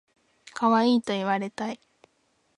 [0.55, 1.79] かわいいと言われたい